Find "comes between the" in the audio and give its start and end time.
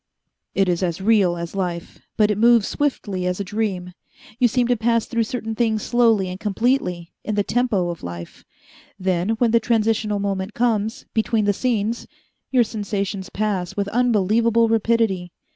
10.55-11.53